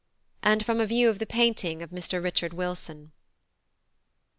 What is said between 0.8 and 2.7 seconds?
view of the Painting of Mr. Richard